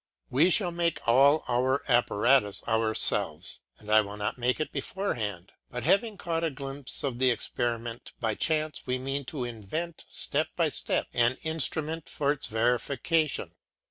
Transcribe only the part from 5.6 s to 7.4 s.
but having caught a glimpse of the